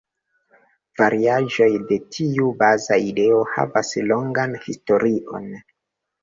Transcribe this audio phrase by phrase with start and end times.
[1.01, 5.47] Variaĵoj de tiu baza ideo havas longan historion.